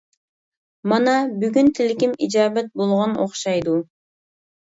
[0.93, 1.13] مانا
[1.43, 3.79] بۈگۈن تىلىكىم ئىجابەت بولغان ئوخشايدۇ.